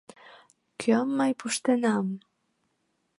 [0.81, 2.05] Кӧм мый пуштынам?